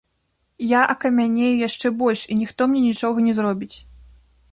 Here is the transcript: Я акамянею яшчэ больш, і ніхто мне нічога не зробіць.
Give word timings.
Я 0.69 0.79
акамянею 0.93 1.51
яшчэ 1.67 1.91
больш, 1.99 2.23
і 2.31 2.39
ніхто 2.41 2.61
мне 2.71 2.81
нічога 2.87 3.17
не 3.27 3.33
зробіць. 3.41 3.73